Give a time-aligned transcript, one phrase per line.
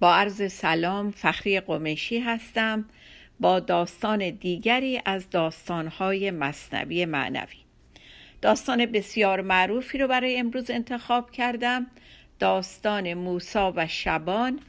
[0.00, 2.84] با عرض سلام فخری قمیشی هستم.
[3.40, 7.56] با داستان دیگری از داستانهای مصنوی معنوی.
[8.42, 11.86] داستان بسیار معروفی رو برای امروز انتخاب کردم.
[12.38, 14.60] داستان موسا و شبان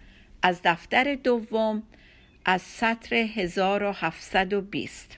[0.42, 1.84] از دفتر دوم
[2.46, 5.18] از سطر 1720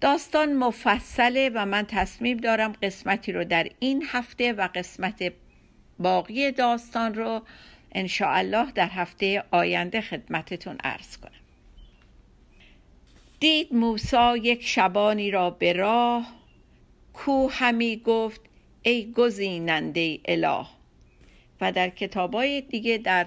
[0.00, 5.32] داستان مفصله و من تصمیم دارم قسمتی رو در این هفته و قسمت
[5.98, 7.42] باقی داستان رو
[8.20, 11.30] الله در هفته آینده خدمتتون عرض کنم.
[13.40, 16.26] دید موسا یک شبانی را به راه
[17.12, 18.40] کو همی گفت
[18.82, 20.66] ای گزیننده اله.
[21.60, 23.26] و در کتابای دیگه در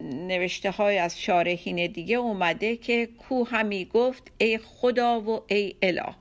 [0.00, 6.14] نوشته های از شارحین دیگه اومده که کو همی گفت ای خدا و ای اله.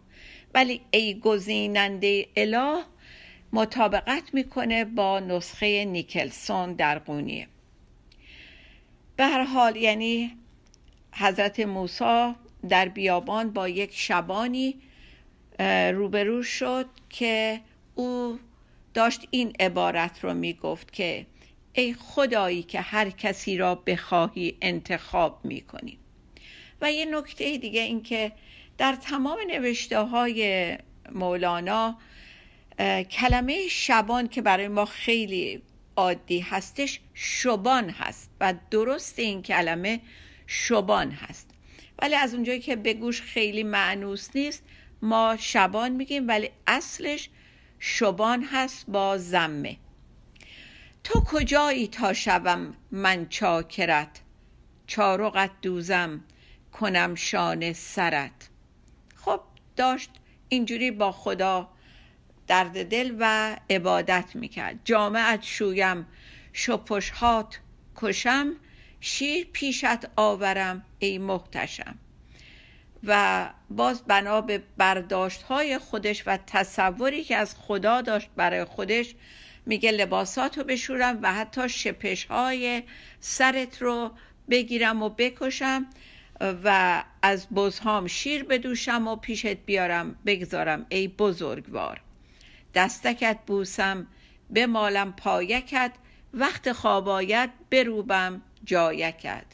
[0.54, 2.84] ولی ای گزیننده اله
[3.58, 7.48] مطابقت می‌کنه با نسخه نیکلسون در قونیه
[9.16, 10.38] به هر حال یعنی
[11.16, 12.34] حضرت موسی
[12.70, 14.76] در بیابان با یک شبانی
[15.94, 17.62] روبرو شد که
[17.96, 18.40] او
[18.94, 21.26] داشت این عبارت رو می‌گفت که
[21.74, 25.98] ای خدایی که هر کسی را بخواهی انتخاب می‌کنی.
[26.82, 28.32] و یه نکته دیگه این که
[28.78, 30.78] در تمام نوشته های
[31.12, 31.98] مولانا
[33.12, 35.62] کلمه شبان که برای ما خیلی
[35.96, 40.02] عادی هستش شبان هست و درست این کلمه
[40.48, 41.50] شبان هست.
[42.02, 44.64] ولی از اونجایی که به گوش خیلی معنوس نیست
[45.02, 47.30] ما شبان میگیم ولی اصلش
[47.80, 49.78] شبان هست با زمه
[51.04, 54.22] تو کجایی تا شوم من چاکرت؟
[54.88, 56.24] چارقت دوزم
[56.72, 58.50] کنم شان سرت.
[59.16, 59.40] خب
[59.76, 60.10] داشت
[60.50, 61.70] اینجوری با خدا
[62.48, 64.80] درد دل و عبادت می‌کرد.
[64.86, 66.06] جامعت شویم
[66.54, 67.60] شپشهات
[67.96, 68.54] کشم
[69.00, 71.96] شیر پیشت آورم ای محتشم.
[73.04, 79.16] و باز بنا به برداشت های خودش و تصوری که از خدا داشت برای خودش
[79.66, 82.84] میگه لباسات رو بشورم و حتی شپش های
[83.20, 84.12] سرت رو
[84.50, 85.86] بگیرم و بکشم
[86.64, 92.02] و از بزهام شیر بدوشم و پیشت بیارم بگذارم ای بزرگوار.
[92.78, 94.08] دستکت بوسم
[94.56, 95.92] بمالم پایکت
[96.34, 99.46] وقت خواب آید بروبم جایکت.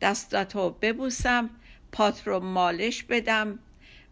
[0.00, 1.50] دستاتو ببوسم
[1.92, 3.58] پات رو مالش بدم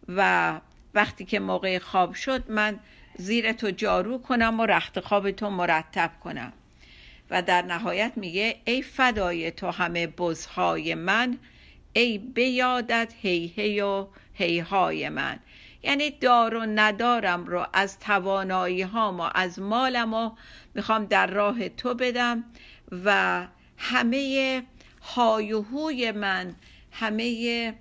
[0.07, 0.59] و
[0.93, 2.79] وقتی که موقع خواب شد من
[3.17, 6.53] زیر تو جارو کنم و رخت خواب تو مرتب کنم.
[7.29, 11.37] و در نهایت میگه ای فدای تو همه بزهای من
[11.93, 15.39] ای بیادت هی هی و هی های من.
[15.85, 20.31] یعنی دار و ندارم رو از توانایی هام و از مالم و
[20.75, 22.43] می‌خوام در راه تو بدم
[23.05, 23.47] و
[23.77, 24.63] همه
[25.01, 26.55] هایوهوی من
[26.91, 27.73] همه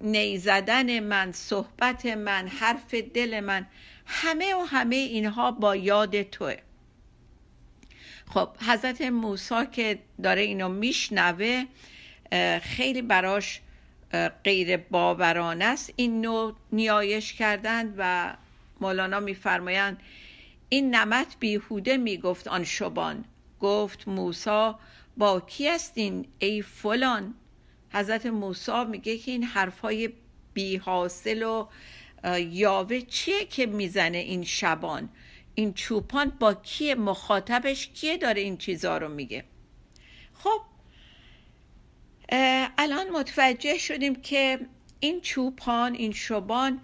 [0.00, 3.66] نیزدن من صحبت من حرف دل من
[4.06, 6.56] همه و همه اینها با یاد توه.
[8.26, 11.64] خب حضرت موسی که داره اینو میشنوه
[12.62, 13.60] خیلی براش
[14.44, 15.92] غیر باورانه است.
[15.96, 18.34] این نوع نیایش کردن و
[18.80, 20.00] مولانا میفرمایند
[20.68, 23.24] این نمت بیهوده می‌گفت آن شبان.
[23.60, 24.78] گفت موسا
[25.16, 27.34] با کی هستین ای فلان؟
[27.92, 30.12] حضرت موسی میگه که این حرفای
[30.54, 31.66] بی حاصل و
[32.38, 35.08] یاوه چیه که می‌زنه این شبان؟
[35.54, 39.44] این چوپان با کیه مخاطبش کیه داره این چیزا رو میگه؟
[40.34, 40.60] خب
[42.30, 44.60] الان متوجه شدیم که
[45.00, 46.80] این چوپان این شبان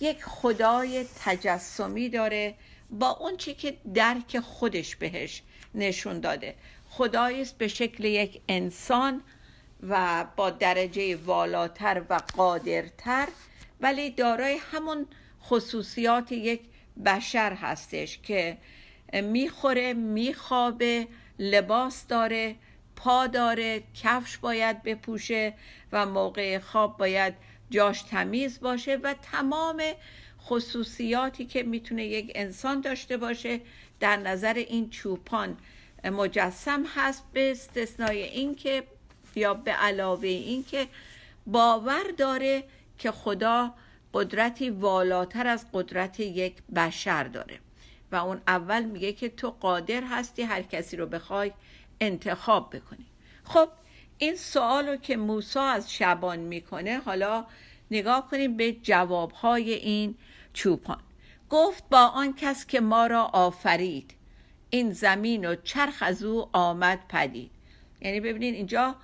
[0.00, 2.54] یک خدای تجسمی داره
[2.90, 5.42] با اون چی که درک خودش بهش
[5.74, 6.54] نشون داده.
[6.90, 9.22] خدایی است به شکل یک انسان
[9.88, 13.28] و با درجه والاتر و قادرتر
[13.80, 15.06] ولی دارای همون
[15.42, 16.60] خصوصیات یک
[17.04, 18.58] بشر هستش که
[19.12, 21.08] می‌خوره میخوابه
[21.38, 22.56] لباس داره
[23.04, 25.54] پا داره کفش باید بپوشه
[25.92, 27.34] و موقع خواب باید
[27.70, 29.82] جاش تمیز باشه و تمام
[30.42, 33.60] خصوصیاتی که می‌تونه یک انسان داشته باشه
[34.00, 35.56] در نظر این چوپان
[36.04, 38.82] مجسم هست به استثنای اینکه
[39.34, 40.86] یا به علاوه اینکه
[41.46, 42.64] باور داره
[42.98, 43.74] که خدا
[44.14, 47.58] قدرتی والاتر از قدرت یک بشر داره
[48.12, 51.52] و اون اول میگه که تو قادر هستی هر کسی رو بخوای
[52.00, 53.06] انتخاب بکنی
[53.44, 53.68] خب
[54.18, 57.46] این سوال رو که موسا از شبان می‌کنه حالا
[57.90, 60.14] نگاه کنیم به جوابهای این
[60.52, 61.00] چوپان.
[61.50, 64.14] گفت با آن کس که ما را آفرید
[64.70, 67.50] این زمین و چرخ از او آمد پدید.
[68.00, 68.94] یعنی ببینید اینجا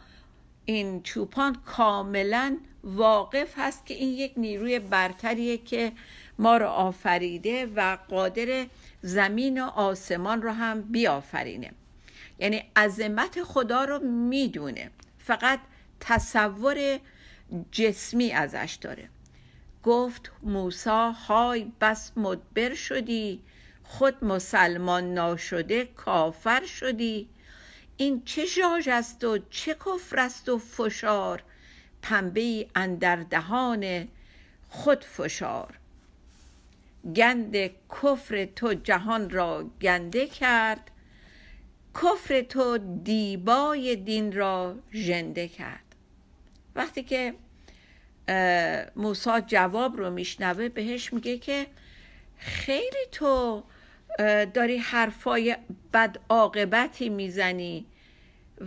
[0.65, 5.93] این چوپان کاملا واقف هست که این یک نیروی برتریه که
[6.39, 8.67] ما را آفریده و قادر
[9.03, 11.71] زمین و آسمان رو هم بیافرینه.
[12.39, 14.91] یعنی عظمت خدا رو می‌دونه.
[15.19, 15.61] فقط
[16.01, 16.99] تصور
[17.73, 19.09] جسمی ازش داره.
[19.83, 23.43] گفت موسا های بس مدبر شدی.
[23.85, 27.29] خود مسلمان ناشده کافر شدی.
[27.97, 31.43] این چه ژاژ است و چه کفر است و فشار؟
[32.03, 34.09] پنبه ای اندر دهان
[34.69, 35.75] خود فشار.
[37.17, 37.57] گند
[38.03, 40.91] کفر تو جهان را گنده کرد.
[42.03, 45.95] کفر تو دیبای دین را ژنده کرد.
[46.75, 47.35] وقتی که
[48.97, 51.67] موسا جواب رو میشنوه بهش میگه که
[52.37, 53.63] خیلی تو
[54.55, 55.57] داری حرفای
[55.93, 57.87] بد عاقبتی می‌زنی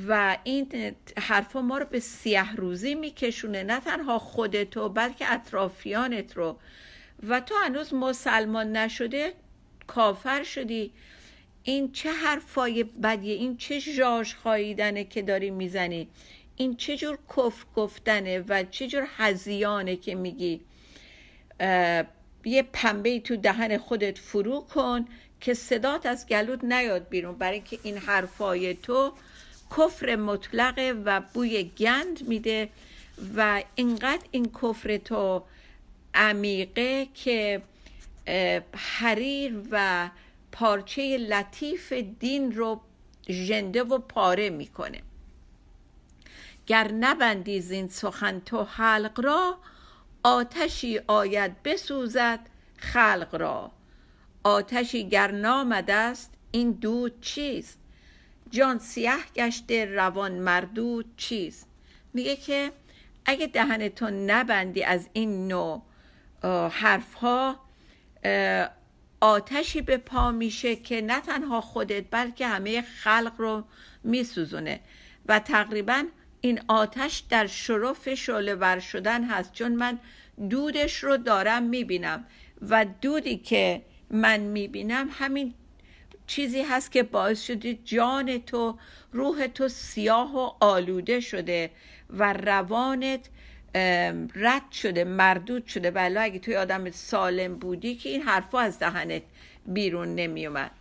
[0.08, 3.64] و این حرفا ما رو به سیه روزی میکشونه.
[3.64, 6.60] نه تنها خودتو بلکه اطرافیانت رو.
[7.28, 9.34] و تو هنوز مسلمان نشده
[9.88, 10.94] کافر شدی.
[11.70, 16.08] این چه حرفای بدیه این چه جاش خواهیدنه که داری می‌زنی؟
[16.56, 20.62] این چه جور کفر گفتنه و چه جور هزیانه که میگی؟
[22.46, 25.06] یه پنبه تو دهن خودت فرو کن
[25.42, 27.36] که صدات از گلود نیاد بیرون.
[27.36, 29.14] برای اینکه این حرفای تو
[29.78, 32.70] کفر مطلقه و بوی گند میده
[33.36, 35.44] و اینقدر این کفر تو
[36.14, 37.62] عمیقه که
[38.76, 40.10] حریر و
[40.52, 42.82] پارچه لطیف دین رو
[43.30, 45.02] ژنده و پاره می‌کنه.
[46.68, 49.58] گر نبندی زین سخن تو حلق را
[50.24, 52.40] آتشی آید بسوزد
[52.78, 53.72] خلق را.
[54.44, 57.80] آتشی گر نامد است این دود چیست؟
[58.50, 61.68] جان سیه گشته روان مردود چیست؟
[62.14, 62.72] میگه که
[63.26, 65.82] اگه دهنتو نبندی از این نوع
[66.70, 67.60] حرف ها
[69.22, 73.64] آتشی به پا میشه که نه تنها خودت بلکه همه خلق رو
[74.04, 74.80] میسوزونه.
[75.28, 76.04] و تقریبا
[76.42, 79.54] این آتش در شرف شعله ور شدن هست.
[79.54, 80.00] چون من
[80.50, 82.26] دودش رو دارم می‌بینم.
[82.62, 85.54] و دودی که من می‌بینم همین
[86.28, 88.78] چیزی هست که باعث شده جان تو
[89.12, 91.72] روح تو سیاه و آلوده شده
[92.10, 93.30] و روانت
[94.36, 95.92] رد شده مردود شده.
[95.92, 99.22] ولی اگه توی آدم سالم بودی که این حرفا از دهنت
[99.66, 100.72] بیرون نمی اومد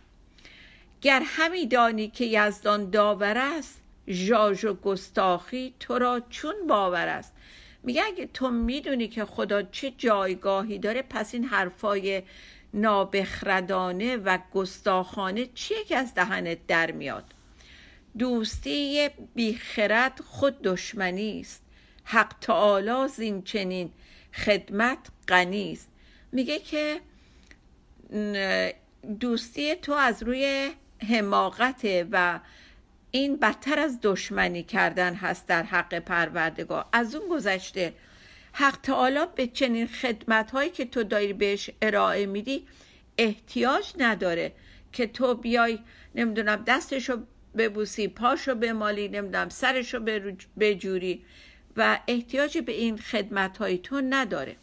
[1.01, 7.33] گر همی دانی که یزدان داور است ژاژ و گستاخی تو را چون باور است.
[7.83, 12.23] میگه اگه تو می‌دونی که خدا چه جایگاهی داره پس این حرفای
[12.73, 17.23] نابخردانه و گستاخانه چیه که از دهنت در میاد؟
[18.17, 21.63] دوستی بیخرد خود دشمنی است.
[22.11, 23.91] حق تعالی زین چنین
[24.33, 24.97] خدمت
[25.27, 25.79] غنی
[26.31, 27.01] میگه که
[29.19, 30.71] دوستی تو از روی
[31.09, 32.39] حماقته و
[33.11, 36.85] این بدتر از دشمنی کردن هست در حق پروردگار.
[36.93, 37.93] از اون گذشته
[38.53, 42.67] حق تعالی به چنین خدمت هایی که تو داری بهش ارائه میدی
[43.17, 44.51] احتیاج نداره
[44.91, 45.79] که تو بیای
[46.15, 47.23] نمی‌دونم دستشو
[47.57, 49.99] ببوسی پاشو بمالی نمی‌دونم سرشو
[50.59, 51.25] بجوری.
[51.79, 54.55] و احتیاجی به این خدمت های تو نداره.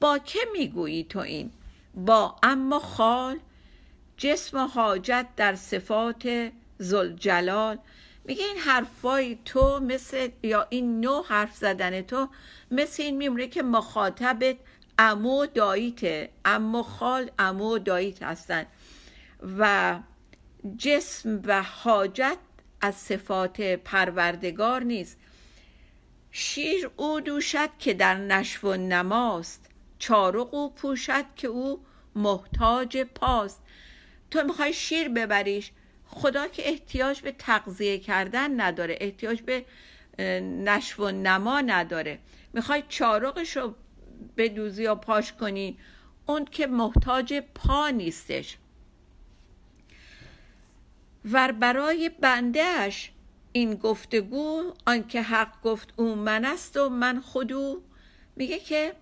[0.00, 1.50] با که می‌گویی تو این؟
[1.94, 3.38] با اما خال
[4.16, 7.78] جسم و حاجت در صفات زلجلال
[8.24, 12.28] میگه این حرفای تو مثل یا این نوع حرف زدن تو
[12.70, 14.56] مثل این میمونه که مخاطبت
[14.98, 18.66] امو داییته اما خال امو داییت هستن.
[19.58, 19.98] و
[20.78, 22.38] جسم و حاجت
[22.80, 25.18] از صفات پروردگار نیست.
[26.36, 33.62] شیر او دوشد که در نشو و نماست چارق او پوشد که او محتاج پاست.
[34.30, 35.70] تو می‌خوای شیر ببریش؟
[36.06, 39.64] خدا که احتیاج به تغذیه کردن نداره احتیاج به
[40.42, 42.18] نشو و نما نداره.
[42.52, 43.74] می‌خوای چارقش رو
[44.36, 45.78] بدوزی یا پاش کنی؟
[46.26, 48.58] اون که محتاج پا نیستش.
[51.32, 53.10] و برای بندهش
[53.56, 57.82] این گفتگو آنکه حق گفت او من است و من خودو
[58.36, 58.92] میگه که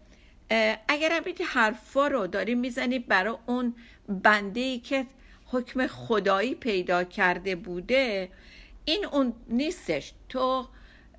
[0.89, 3.75] اگر این حرفا رو داری می‌زنی برای اون
[4.09, 5.07] بنده ای که
[5.47, 8.29] حکم خدایی پیدا کرده بوده
[8.85, 10.13] این اون نیستش.
[10.29, 10.69] تو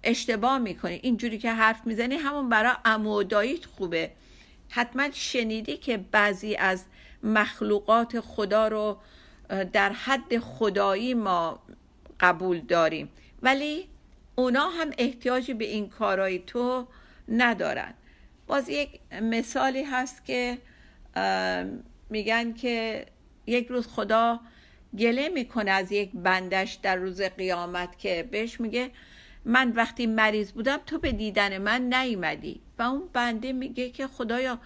[0.04, 1.00] اشتباه می‌کنی.
[1.04, 4.12] اینجوری که حرف می‌زنی همون برای اموداییت خوبه.
[4.70, 6.86] حتما شنیدی که بعضی از
[7.24, 8.98] مخلوقات خدا رو
[9.74, 11.60] در حد خدایی ما
[12.20, 13.10] قبول داریم.
[13.44, 13.88] ولی
[14.36, 16.88] اونا هم احتیاجی به این کارای تو
[17.28, 17.94] ندارن.
[18.48, 20.58] باز یک مثالی هست که
[22.10, 23.06] میگن که
[23.48, 24.40] یک روز خدا
[24.98, 28.92] گله می‌کنه از یک بندش در روز قیامت که بهش میگه
[29.46, 32.62] من وقتی مریض بودم تو به دیدن من نیومدی.
[32.80, 34.60] و اون بنده میگه که خدایا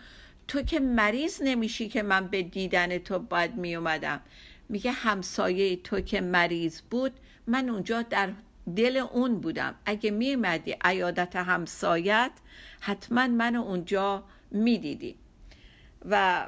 [0.48, 4.22] تو که مریض نمیشی که من به دیدن تو باید میومدم.
[4.70, 7.12] میگه همسایه تو که مریض بود
[7.48, 8.30] من اونجا در
[8.76, 9.76] دل اون بودم.
[9.86, 12.32] اگه میومدی عیادت همسایت
[12.80, 15.16] حتما من اونجا می‌دیدی.
[16.06, 16.48] و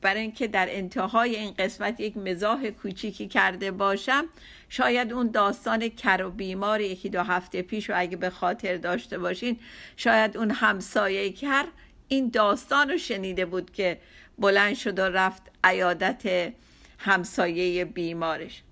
[0.00, 4.24] برای اینکه در انتهای این قسمت یک مزاح کوچیکی کرده باشم
[4.68, 9.18] شاید اون داستان کر و بیمار یکی دو هفته پیش و اگه به خاطر داشته
[9.18, 9.58] باشین
[9.96, 11.64] شاید اون همسایه کر
[12.08, 14.00] این داستان رو شنیده بود که
[14.38, 16.52] بلند شد و رفت عیادت
[16.98, 18.62] همسایه بیمارش.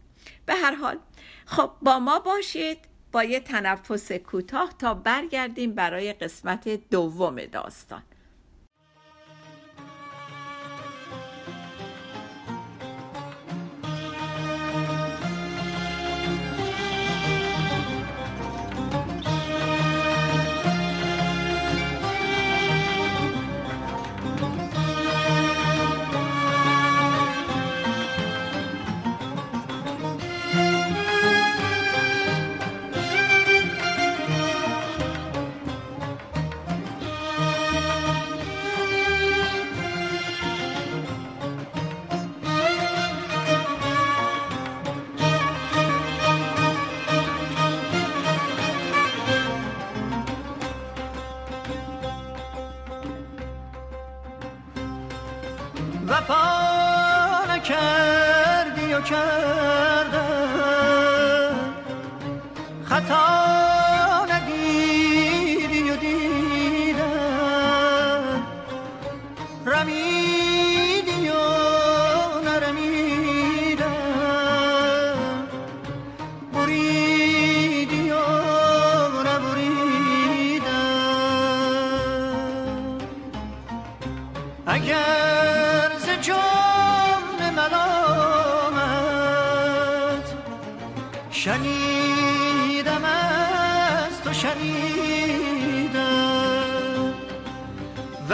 [0.46, 0.98] به هر حال
[1.46, 2.78] خب با ما باشید.
[3.12, 8.02] با یه تنفس کوتاه تا برگردیم برای قسمت دوم داستان.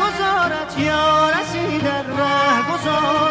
[0.00, 3.25] گذارت یا رسی در ره گذار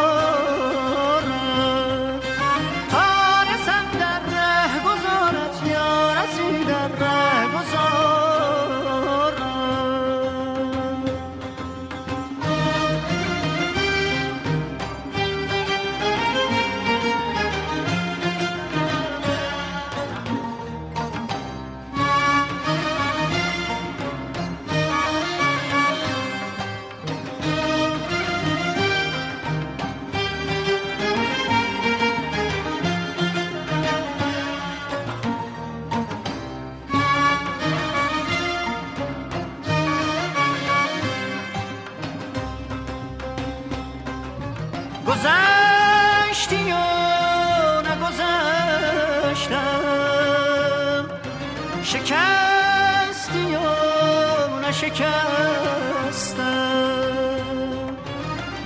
[54.76, 56.44] نشکستم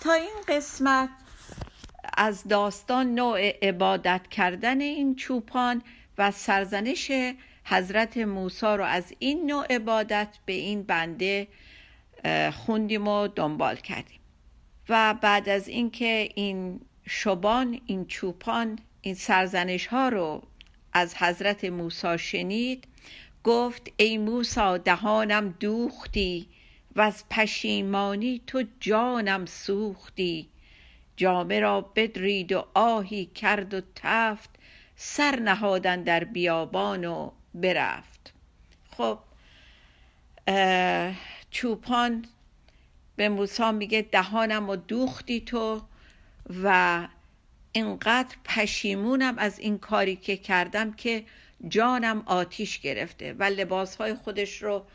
[0.00, 1.08] تا این قسمت
[2.16, 5.82] از داستان نوع عبادت کردن این چوپان
[6.18, 7.12] و سرزنش
[7.64, 11.48] حضرت موسی رو از این نوع عبادت به این بنده
[12.52, 14.20] خوندیم و دنبال کردیم.
[14.88, 20.42] و بعد از اینکه این شبان این چوپان این سرزنش ها رو
[20.92, 22.91] از حضرت موسی شنید
[23.44, 26.48] گفت ای موسی دهانم دوختی
[26.96, 30.48] و از پشیمانی تو جانم سوختی.
[31.16, 34.50] جامه را بدرید و آهی کرد و تفت
[34.96, 38.32] سر نهادن در بیابان و برفت.
[38.90, 39.18] خب
[41.50, 42.24] چوپان
[43.16, 45.82] به موسی میگه دهانم و دوختی تو
[46.64, 47.08] و
[47.72, 51.24] اینقدر پشیمونم از این کاری که کردم که
[51.68, 54.86] جانم آتیش گرفته و لباسهای خودش رو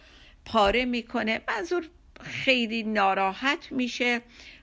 [0.45, 1.41] پاره می‌کنه.
[1.47, 1.89] منظور
[2.21, 4.21] خیلی ناراحت میشه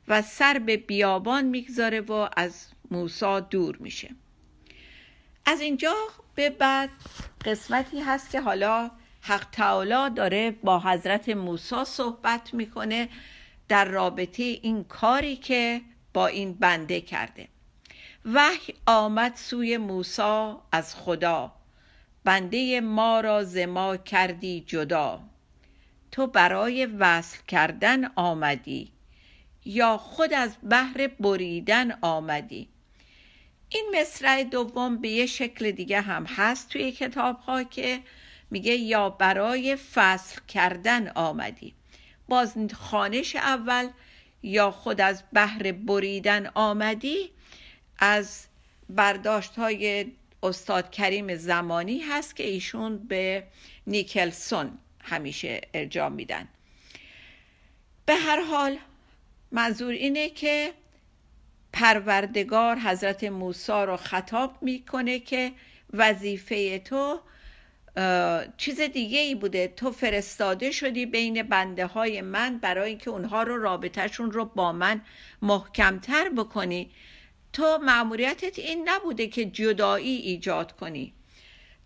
[0.09, 4.11] و سر به بیابان می‌گذاره و از موسی دور میشه.
[5.47, 5.95] از اینجا
[6.35, 6.91] به بعد
[7.45, 8.91] قسمتی هست که حالا
[9.21, 13.09] حق تعالی داره با حضرت موسی صحبت می‌کنه
[13.69, 15.81] در رابطه این کاری که
[16.13, 17.49] با این بنده کرده.
[18.25, 21.53] وحی آمد سوی موسی از خدا.
[22.25, 25.21] بنده ما را ز ما کردی جدا.
[26.13, 28.93] تو برای وصل کردن آمدی
[29.65, 32.69] یا خود از بهر بریدن آمدی.
[33.69, 38.01] این مصرع دوم به یه شکل دیگه هم هست توی کتاب ها که
[38.51, 41.75] میگه یا برای فصل کردن آمدی.
[42.29, 43.89] باز خانش اول
[44.43, 47.31] یا خود از بهر بریدن آمدی
[47.99, 48.47] از
[48.89, 50.13] برداشت های
[50.45, 53.45] استاد کریم زمانی هست که ایشون به
[53.87, 56.49] نیکلسون همیشه ارجاع میدن.
[58.07, 58.79] به هر حال
[59.53, 60.73] منظور اینه که
[61.73, 65.53] پروردگار حضرت موسی رو خطاب می‌کنه که
[65.93, 67.21] وظیفه تو
[68.57, 69.69] چیز دیگه ای بوده.
[69.69, 75.01] تو فرستاده شدی بین بنده های من برای اینکه اونها رو رابطهشون رو با من
[75.43, 76.91] محکمتر بکنی.
[77.55, 81.13] تو معمولیتت این نبوده که جدایی ایجاد کنی.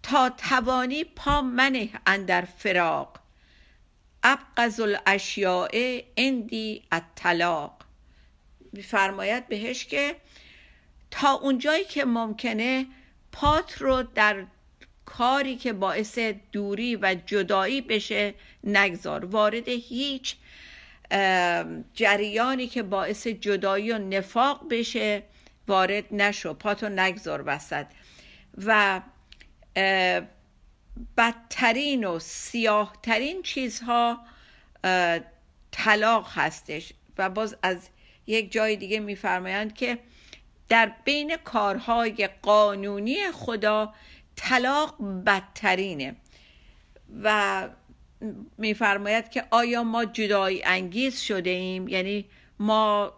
[0.03, 3.21] تا توانی پا منه اندر فراق.
[4.23, 7.83] ابقز الاشیاء اندی الطلاق.
[8.73, 10.17] میفرماید بهش که
[11.11, 12.87] تا اونجایی که ممکنه
[13.33, 14.45] پات رو در
[15.07, 16.19] کاری که باعث
[16.53, 19.25] دوری و جدایی بشه نگذار.
[19.25, 20.37] وارد هیچ
[21.95, 25.23] جریانی که باعث جدایی و نفاق بشه.
[25.69, 27.87] وارد نشو پاتو نگذار وسط.
[28.67, 29.01] و
[31.17, 34.21] بدترین و سیاهترین چیزها
[35.71, 36.93] طلاق هستش.
[37.19, 37.89] و باز از
[38.27, 39.99] یک جای دیگه میفرمایند که
[40.69, 43.95] در بین کارهای قانونی خدا
[44.37, 46.17] طلاق بدترینه.
[47.23, 47.69] و
[48.59, 52.25] میفرماید که آیا ما جدایی انگیز شده ایم یعنی
[52.59, 53.13] ما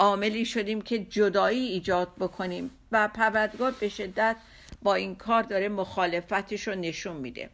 [0.00, 4.36] عاملی شدیم که جدایی ایجاد بکنیم و پروردگار به شدت
[4.82, 7.50] با این کار داره مخالفتش رو نشون میده.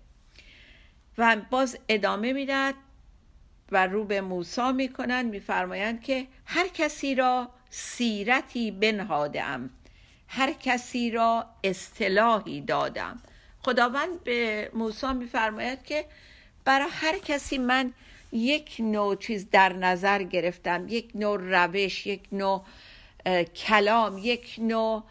[1.18, 2.74] و باز ادامه می‌داد
[3.72, 9.70] و رو به موسا می‌کنن میفرمایند که هر کسی را سیرتی بنهادم
[10.28, 13.20] هر کسی را اصطلاحی دادم
[13.62, 16.04] خداوند به موسی میفرماید که
[16.64, 17.92] برای هر کسی من
[18.32, 22.64] یک نوع چیز در نظر گرفتم یک نوع روش یک نوع
[23.54, 25.02] کلام یک نوع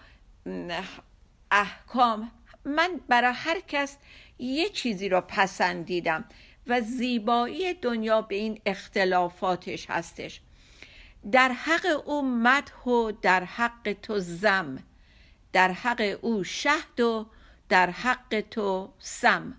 [1.51, 2.31] احکام.
[2.65, 3.97] من برای هر کس
[4.39, 6.25] یه چیزی رو پسندیدم
[6.67, 10.41] و زیبایی دنیا به این اختلافاتش هستش.
[11.31, 14.83] در حق او مدح و در حق تو زم
[15.53, 17.25] در حق او شهد و
[17.69, 19.55] در حق تو سم.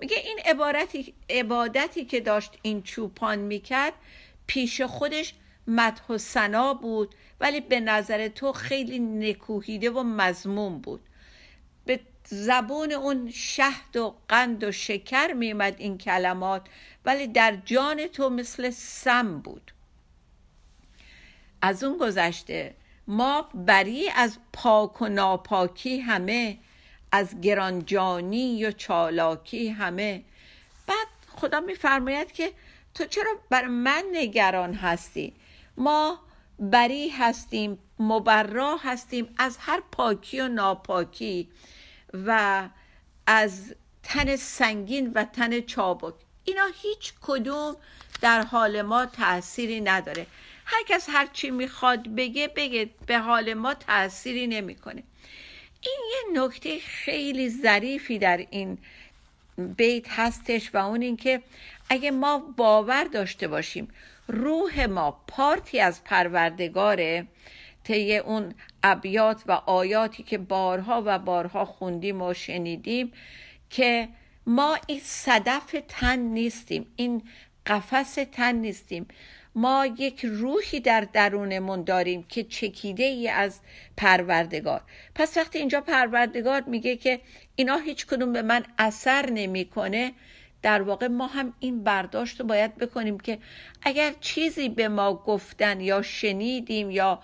[0.00, 3.92] میگه این عبارتی عبادتی که داشت این چوپان می‌کرد
[4.46, 5.34] پیش خودش
[5.66, 11.00] مدح و سنا بود ولی به نظر تو خیلی نکوهیده و مزموم بود.
[11.84, 16.66] به زبون اون شهد و قند و شکر میومد این کلمات
[17.04, 19.72] ولی در جان تو مثل سم بود.
[21.62, 22.74] از اون گذشته
[23.06, 26.58] ما بری از پاک و ناپاکی همه
[27.12, 30.24] از گرانجانی و چالاکی همه.
[30.86, 32.52] بعد خدا میفرماید که
[32.94, 35.34] تو چرا بر من نگران هستی؟
[35.76, 36.20] ما
[36.58, 41.48] بری هستیم مبرا هستیم از هر پاکی و ناپاکی
[42.26, 42.68] و
[43.26, 46.14] از تن سنگین و تن چابک.
[46.44, 47.76] اینا هیچ کدوم
[48.20, 50.26] در حال ما تأثیری نداره.
[50.64, 52.90] هر کس هر چی می‌خواد بگه بگه.
[53.06, 55.02] به حال ما تأثیری نمی‌کنه.
[55.80, 58.78] این یه نکته خیلی ظریفی در این
[59.76, 61.42] بیت هستش و اون اینکه
[61.90, 63.88] اگه ما باور داشته باشیم
[64.28, 67.26] روح ما پارتی از پروردگاره
[67.84, 73.12] طی اون ابیات و آیاتی که بارها و بارها خوندیم و شنیدیم
[73.70, 74.08] که
[74.46, 77.22] ما این صدف تن نیستیم این
[77.66, 79.06] قفس تن نیستیم.
[79.58, 83.60] ما یک روحی در درونمون داریم که چکیده ای از
[83.96, 84.80] پروردگار.
[85.14, 87.20] پس وقتی اینجا پروردگار میگه که
[87.56, 90.12] اینا هیچ کدوم به من اثر نمی‌کنه
[90.62, 93.38] در واقع ما هم این برداشت رو باید بکنیم که
[93.82, 97.20] اگر چیزی به ما گفتن یا شنیدیم یا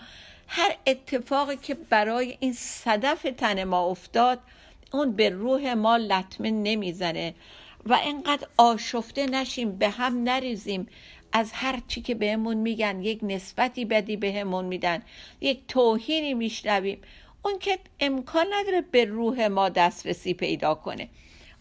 [0.49, 4.41] هر اتفاقی که برای این صدف تن ما افتاد
[4.93, 7.35] اون به روح ما لطمه نمی‌زنه
[7.87, 10.89] و اینقدر آشفته نشیم به هم نریزیم.
[11.37, 15.03] از هر چی که بهمون میگن یک نسبتی بدی بهمون میدن.
[15.41, 17.01] یک توهینی میشنویم.
[17.43, 21.09] اون که امکان نداره به روح ما دسترسی پیدا کنه.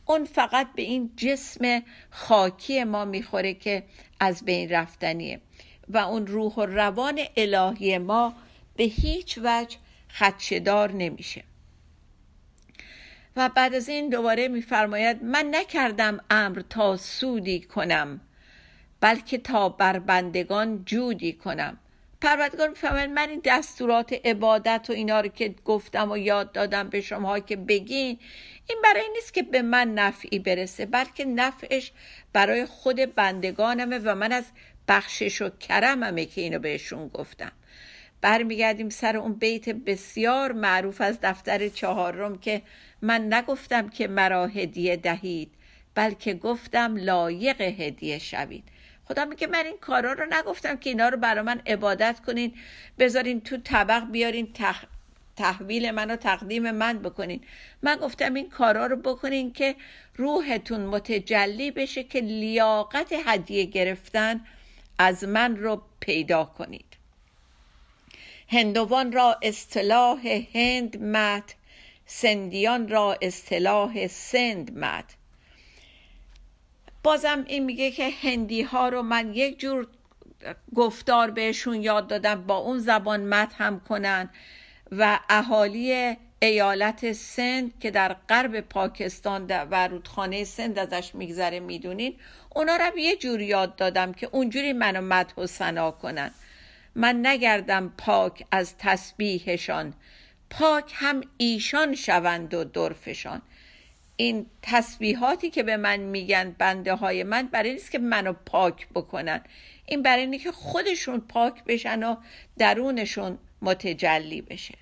[0.06, 3.84] اون فقط به این جسم خاکی ما می‌خوره که
[4.20, 5.42] از بین رفتنیه.
[5.90, 8.34] و اون روح و روان الهی ما
[8.76, 9.78] به هیچ وجه
[10.10, 11.44] خدشدار نمیشه.
[13.36, 18.22] و بعد از این دوباره میفرماید من نکردم امر تا سودی کنم.
[19.04, 21.78] بلکه تا بر بندگان جودی کنم.
[22.22, 27.02] پروردگار می‌فهمد من این دستورات عبادت و اینا رو که گفتم و یاد دادم به
[27.02, 28.20] شما که بگین
[28.70, 31.92] این برای نیست که به من نفعی برسه بلکه نفعش
[32.34, 34.46] برای خود بندگانمه و من از
[34.88, 37.52] بخشش و کرممه که اینو بهشون گفتم.
[38.22, 42.62] برمیگردیم سر اون بیت بسیار معروف از دفتر چهارم که
[43.02, 45.52] من نگفتم که مرا هدیه دهید
[45.96, 48.64] بلکه گفتم لایق هدیه شوید.
[49.08, 52.54] خدا میگه من این کارا رو نگفتم که اینا رو برای من عبادت کنین
[53.00, 54.84] بذارین تو طبق بیارین تح...
[55.36, 57.42] تحویل من و تقدیم من بکنین.
[57.82, 59.76] من گفتم این کارا رو بکنین که
[60.16, 64.42] روحتون متجلی بشه که لیاقت هدیه گرفتن
[64.98, 66.98] از من رو پیدا کنید.
[68.50, 71.56] هندوان را اصطلاح هند مت
[72.06, 75.16] سندیان را اصطلاح سند مت.
[77.04, 79.88] بازم این میگه که هندی ها رو من یک جور
[80.76, 84.30] گفتار بهشون یاد دادم با اون زبان مت هم کنن
[84.92, 92.16] و اهالی ایالت سند که در غرب پاکستان و رودخانه سند ازش میگذره می‌دونین؟
[92.56, 96.32] اونا رو یه جور یاد دادم که اونجوری منو مدح و سنا کنن.
[96.96, 99.94] من نگردم پاک از تسبیحشان.
[100.50, 103.42] پاک هم ایشان شوند و درفشان.
[104.18, 109.42] این تسبیحاتی که به من میگن بنده های من برای نیست که منو پاک بکنن.
[109.86, 112.16] این برای اینه که خودشون پاک بشن و
[112.58, 114.76] درونشون متجلی بشه.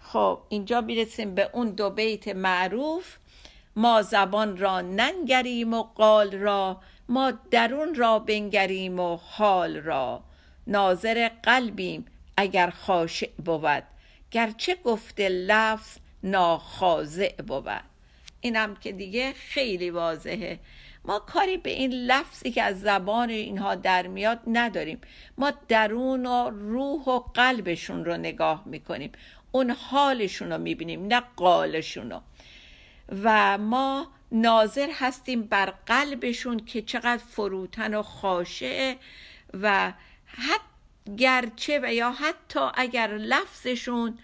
[0.00, 3.16] خب اینجا می‌رسیم به اون دو بیت معروف.
[3.76, 10.24] ما زبان را ننگریم و قال را ما درون را بنگریم و حال را.
[10.66, 13.82] ناظر قلبیم اگر خاشع بود
[14.30, 17.95] گرچه گفته لفظ ناخاضع بود.
[18.40, 20.58] اینم که دیگه خیلی واضحه.
[21.04, 25.00] ما کاری به این لفظی که از زبان اینها در میاد نداریم.
[25.38, 29.12] ما درون و روح و قلبشون رو نگاه می‌کنیم.
[29.52, 32.20] اون حالشون رو می‌بینیم نه قالشون رو.
[33.24, 38.96] و ما ناظر هستیم بر قلبشون که چقدر فروتن و خاشعه
[39.62, 39.92] و
[40.26, 44.18] حتی گرچه و یا حتی اگر لفظشون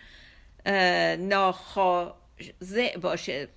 [1.19, 3.49] ناخاضع باشه.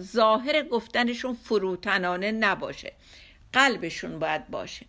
[0.00, 2.92] ظاهر گفتنشون فروتنانه نباشه.
[3.52, 4.86] قلبشون باید باشه.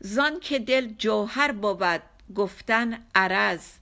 [0.00, 2.02] زان که دل جوهر بود
[2.34, 3.72] گفتن عرض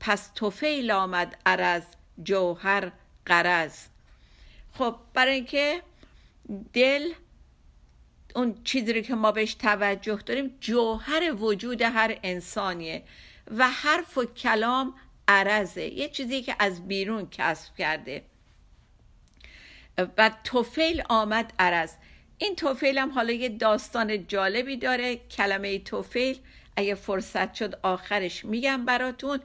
[0.00, 1.82] پس توفیل آمد عرض
[2.22, 2.92] جوهر
[3.26, 3.86] قرض
[4.72, 5.82] خب برای اینکه
[6.72, 7.12] دل
[8.34, 13.02] اون چیزی که ما بهش توجه داریم جوهر وجود هر انسانیه
[13.50, 14.94] و حرف و کلام
[15.28, 15.82] عرضه.
[15.82, 18.24] یه چیزی که از بیرون کسب کرده.
[19.98, 21.92] و توفیل آمد عرض.
[22.38, 25.16] این توفیل هم حالا یه داستان جالبی داره.
[25.16, 26.38] کلمه توفیل
[26.76, 29.40] اگه فرصت شد آخرش میگم براتون.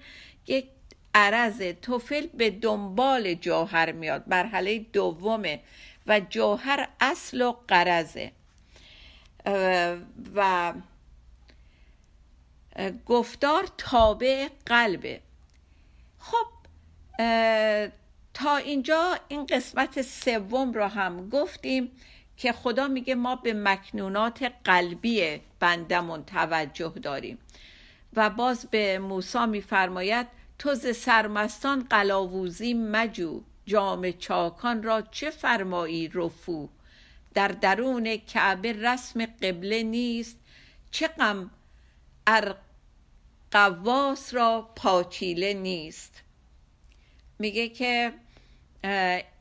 [0.47, 0.65] یک
[1.15, 4.23] عرض توفیل به دنبال جوهر میاد.
[4.27, 5.59] مرحله دومه
[6.07, 8.31] و جوهر اصل و قرضه.
[10.35, 10.73] و
[13.05, 15.21] گفتار تابع قلبه.
[16.19, 16.47] خب
[18.33, 21.91] تا اینجا این قسمت سوم رو هم گفتیم
[22.37, 27.37] که خدا میگه ما به مکنونات قلبی بندمون توجه داریم.
[28.13, 30.27] و باز به موسی میفرماید
[30.59, 36.69] تو ز سرمستان قلاووزی مجو جام چاکان را چه فرمایی رفو؟
[37.33, 40.37] در درون کعبه رسم قبله نیست
[40.91, 41.51] چه غم
[43.51, 46.23] قواس را پاچیله نیست.
[47.39, 48.13] میگه که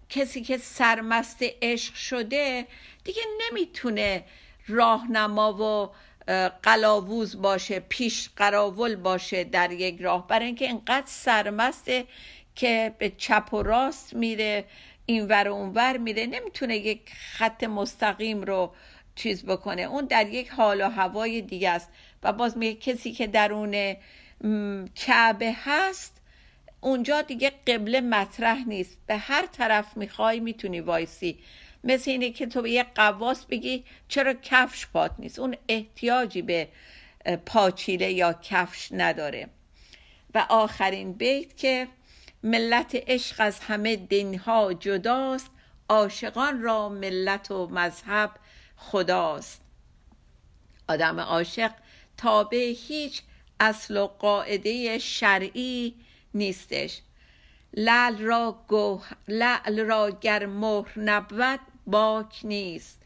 [0.09, 2.67] کسی که سرمست عشق شده
[3.05, 4.25] دیگه نمی‌تونه
[4.67, 5.95] راهنما و
[6.63, 10.27] قلاووز باشه پیش قراول باشه در یک راه.
[10.27, 12.05] برای اینکه اینقدر سرمسته
[12.55, 14.65] که به چپ و راست میره
[15.07, 17.01] اینور و اونور میره نمی‌تونه یک
[17.33, 18.75] خط مستقیم رو
[19.15, 19.83] چیز بکنه.
[19.83, 21.89] اون در یک حال و هوای دیگه است.
[22.23, 23.97] و باز میگه کسی که درون
[24.95, 26.18] کعبه هست
[26.81, 28.99] اونجا دیگه قبله مطرح نیست.
[29.07, 31.39] به هر طرف می‌خوای می‌تونی وایسی.
[31.85, 35.39] مثل اینه که تو به یه قواس بگی چرا کفش پات نیست.
[35.39, 36.69] اون احتیاجی به
[37.47, 39.49] پاچیله یا کفش نداره.
[40.35, 41.89] و آخرین بیت که
[42.43, 45.51] ملت عشق از همه دینها جداست
[45.89, 48.31] عاشقان را ملت و مذهب
[48.77, 49.61] خداست.
[50.89, 51.71] آدم عاشق
[52.17, 53.23] تابع هیچ
[53.61, 55.95] اصل و قاعده شرعی
[56.35, 57.01] نیستش.
[57.75, 59.07] لعل را, گوه...
[59.29, 63.03] لعل را گر مهر نبود باک نیست.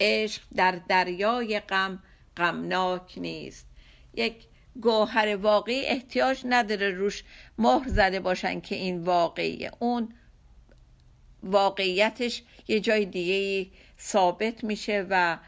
[0.00, 2.02] عشق در دریای غم
[2.36, 3.66] غمناک نیست.
[4.14, 4.34] یک
[4.80, 7.24] گوهر واقعی احتیاج نداره روش
[7.58, 9.70] مهر زده باشن که این واقعیه.
[9.78, 10.14] اون
[11.42, 15.38] واقعیتش یه جای دیگه ثابت میشه و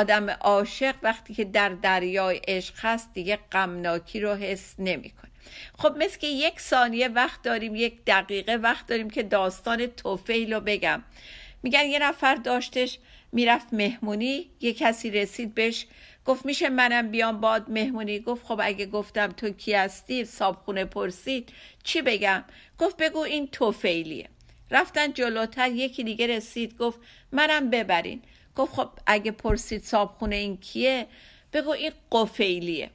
[0.00, 5.30] آدم عاشق وقتی که در دریای عشق هست دیگه غمناکی رو حس نمی‌کنه.
[5.78, 10.60] خب مثل که یک ثانیه وقت داریم یک دقیقه وقت داریم که داستان توفیل رو
[10.60, 11.02] بگم.
[11.62, 12.98] میگن یه نفر داشتش
[13.32, 15.86] می‌رفت مهمونی یه کسی رسید بهش
[16.24, 21.48] گفت میشه منم بیام باد مهمونی؟ گفت خب اگه گفتم تو کی هستی؟ صابخونه پرسید.
[21.84, 22.44] چی بگم؟
[22.78, 24.28] گفت بگو این توفیلیه.
[24.70, 27.00] رفتن جلوتر یکی دیگه رسید گفت
[27.32, 28.22] منم ببرین.
[28.56, 31.06] گفت خب اگه پرسید صابخونه این کیه؟
[31.52, 32.90] بگو این قفیلیه.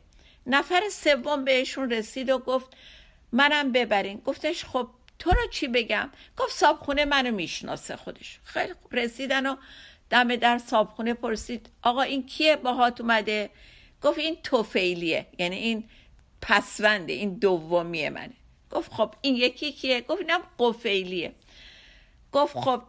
[0.47, 2.67] نفر سوم بهشون رسید و گفت
[3.31, 4.17] منم ببرین.
[4.17, 4.87] گفتش خب
[5.19, 8.39] تو رو چی بگم؟ گفت صابخونه منو می‌شناسه خودش.
[8.43, 9.55] خیلی رسیدن و
[10.09, 13.49] دم در صابخونه پرسید آقا این کیه؟ باهات اومده.
[14.01, 15.25] گفت این توفیلیه.
[15.37, 15.83] یعنی این
[16.41, 18.33] پسونده این دومیه منه.
[18.71, 21.33] گفت خب این یکی کیه؟ گفت اینم قفیلیه.
[22.31, 22.81] گفت خب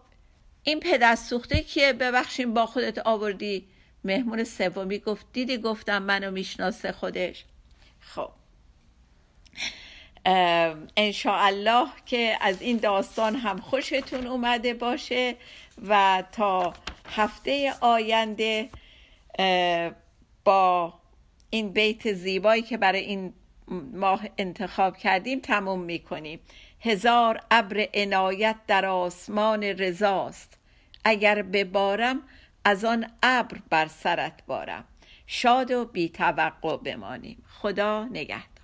[0.69, 3.67] این پدر سوخته کیه؟ ببخشیم با خودت آوردی.
[4.05, 7.45] مهمون سومی گفت دیدی گفتم منو می‌شناسه خودش.
[8.01, 8.31] خب.
[11.27, 15.37] الله که از این داستان هم خوشتون اومده باشه
[15.89, 16.73] و تا
[17.11, 18.69] هفته آینده
[20.45, 20.95] با
[21.51, 23.35] این بیت زیبایی که برای این
[23.93, 26.41] ماه انتخاب کردیم تموم می‌کنیم.
[26.81, 30.59] هزار ابر عنایت در آسمان رضاست.
[31.05, 32.23] اگر ببارم
[32.65, 34.85] از آن ابر بر سرت بارم.
[35.27, 37.45] شاد و بی توقع بمانیم.
[37.49, 38.56] خدا نگهد